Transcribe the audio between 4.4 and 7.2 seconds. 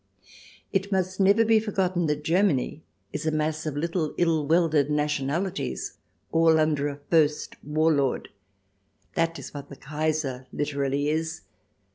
welded nationalities, all under a